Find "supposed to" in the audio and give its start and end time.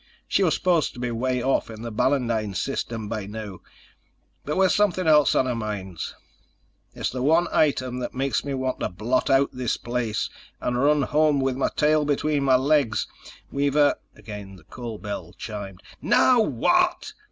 0.55-0.99